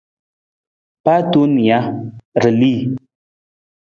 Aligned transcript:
Paa 1.03 1.21
tong 1.31 1.51
nija, 1.55 1.79
ra 2.41 2.49
li. 2.59 2.73